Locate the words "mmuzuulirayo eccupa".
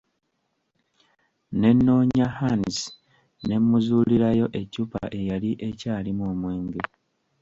3.61-5.01